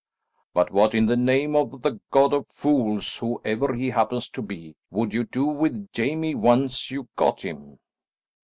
[0.55, 4.75] "But what in the name of the god of fools whoever he happens to be,
[4.89, 7.77] would you do with Jamie once you got him?"